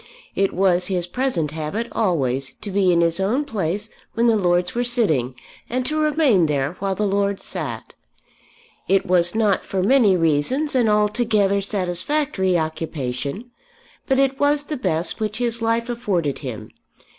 [0.33, 4.73] It was his present habit always to be in his own place when the Lords
[4.73, 5.35] were sitting,
[5.69, 7.93] and to remain there while the Lords sat.
[8.87, 13.51] It was not, for many reasons, an altogether satisfactory occupation,
[14.07, 16.71] but it was the best which his life afforded him.